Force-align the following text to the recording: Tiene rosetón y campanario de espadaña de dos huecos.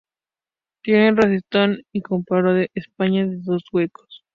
Tiene 0.81 1.11
rosetón 1.11 1.83
y 1.91 2.01
campanario 2.01 2.53
de 2.53 2.71
espadaña 2.73 3.27
de 3.27 3.37
dos 3.37 3.61
huecos. 3.71 4.25